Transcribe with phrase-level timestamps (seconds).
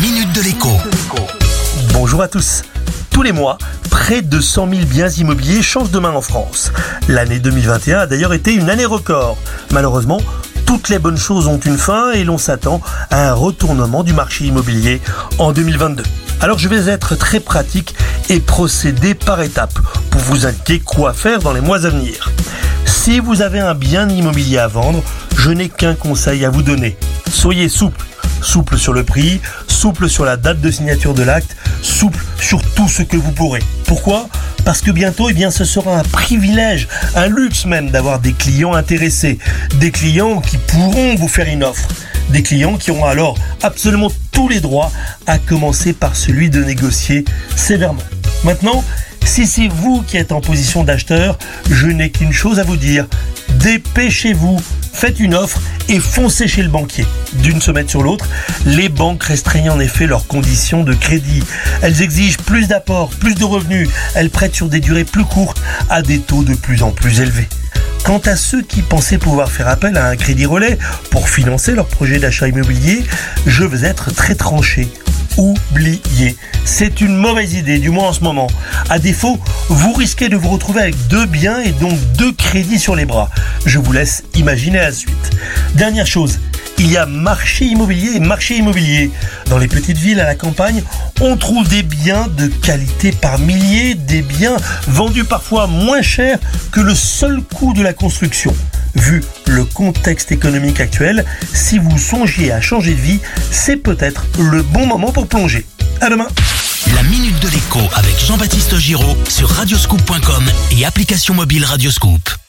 [0.00, 0.68] minute de l'écho.
[1.92, 2.62] Bonjour à tous.
[3.10, 3.58] Tous les mois,
[3.90, 6.70] près de 100 000 biens immobiliers changent de main en France.
[7.08, 9.36] L'année 2021 a d'ailleurs été une année record.
[9.72, 10.20] Malheureusement,
[10.66, 12.80] toutes les bonnes choses ont une fin et l'on s'attend
[13.10, 15.00] à un retournement du marché immobilier
[15.38, 16.04] en 2022.
[16.40, 17.96] Alors je vais être très pratique
[18.28, 19.78] et procéder par étapes
[20.10, 22.30] pour vous indiquer quoi faire dans les mois à venir.
[22.84, 25.02] Si vous avez un bien immobilier à vendre,
[25.36, 26.96] je n'ai qu'un conseil à vous donner.
[27.32, 28.07] Soyez souple.
[28.42, 32.88] Souple sur le prix, souple sur la date de signature de l'acte, souple sur tout
[32.88, 33.62] ce que vous pourrez.
[33.86, 34.28] Pourquoi?
[34.64, 39.38] Parce que bientôt, eh ce sera un privilège, un luxe même d'avoir des clients intéressés,
[39.76, 41.88] des clients qui pourront vous faire une offre,
[42.30, 44.92] des clients qui auront alors absolument tous les droits,
[45.26, 47.24] à commencer par celui de négocier
[47.56, 48.02] sévèrement.
[48.44, 48.84] Maintenant,
[49.24, 51.38] si c'est vous qui êtes en position d'acheteur,
[51.70, 53.06] je n'ai qu'une chose à vous dire.
[53.62, 54.60] Dépêchez-vous,
[54.92, 57.06] faites une offre et foncez chez le banquier.
[57.42, 58.28] D'une semaine sur l'autre,
[58.66, 61.42] les banques restreignent en effet leurs conditions de crédit.
[61.82, 66.02] Elles exigent plus d'apports, plus de revenus, elles prêtent sur des durées plus courtes à
[66.02, 67.48] des taux de plus en plus élevés.
[68.04, 70.78] Quant à ceux qui pensaient pouvoir faire appel à un crédit relais
[71.10, 73.04] pour financer leur projet d'achat immobilier,
[73.46, 74.88] je veux être très tranché
[75.38, 76.36] oubliez.
[76.64, 78.48] C'est une mauvaise idée, du moins en ce moment.
[78.90, 82.94] À défaut, vous risquez de vous retrouver avec deux biens et donc deux crédits sur
[82.94, 83.30] les bras.
[83.66, 85.30] Je vous laisse imaginer la suite.
[85.74, 86.38] Dernière chose,
[86.78, 89.10] il y a marché immobilier et marché immobilier.
[89.46, 90.82] Dans les petites villes à la campagne,
[91.20, 94.56] on trouve des biens de qualité par milliers, des biens
[94.86, 96.38] vendus parfois moins cher
[96.70, 98.54] que le seul coût de la construction.
[98.94, 104.62] Vu le contexte économique actuel, si vous songiez à changer de vie, c'est peut-être le
[104.62, 105.66] bon moment pour plonger.
[106.00, 106.28] À demain
[106.94, 110.44] La minute de l'écho avec Jean-Baptiste Giraud sur radioscoop.com
[110.78, 112.47] et application mobile Radioscoop.